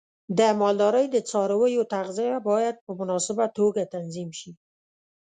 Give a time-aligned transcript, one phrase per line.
[0.37, 4.51] د مالدارۍ د څارویو تغذیه باید په مناسبه توګه تنظیم شي.